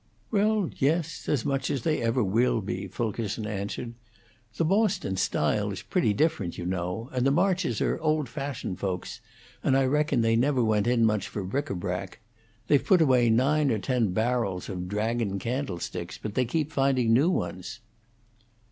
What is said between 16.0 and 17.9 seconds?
but they keep finding new ones."